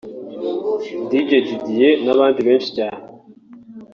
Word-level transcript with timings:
Dj 1.09 1.29
Didier 1.47 1.97
n’abandi 2.05 2.39
benshi 2.47 2.69
cyane 2.77 3.01